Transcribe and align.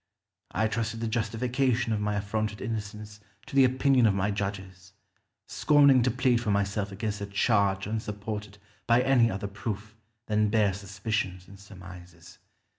I 0.49 0.67
trusted 0.67 0.99
the 0.99 1.07
justification 1.07 1.93
of 1.93 1.99
my 1.99 2.15
affronted 2.15 2.59
innocence 2.59 3.19
to 3.45 3.55
the 3.55 3.65
opinion 3.65 4.07
of 4.07 4.15
my 4.15 4.31
judges, 4.31 4.93
scorning 5.45 6.01
to 6.01 6.09
plead 6.09 6.41
for 6.41 6.49
myself 6.49 6.91
against 6.91 7.21
a 7.21 7.27
charge 7.27 7.85
unsupported 7.85 8.57
by 8.87 9.03
any 9.03 9.29
other 9.29 9.45
proof 9.45 9.95
than 10.25 10.49
bare 10.49 10.73
suspicions 10.73 11.47
and 11.47 11.59
surmises. 11.59 12.39